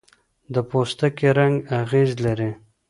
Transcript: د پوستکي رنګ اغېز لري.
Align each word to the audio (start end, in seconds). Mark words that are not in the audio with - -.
د 0.53 0.55
پوستکي 0.69 1.27
رنګ 1.37 1.55
اغېز 1.81 2.09
لري. 2.25 2.51